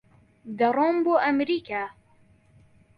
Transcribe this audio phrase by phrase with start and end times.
[0.59, 1.83] دەڕۆم بۆ ئەمریکا.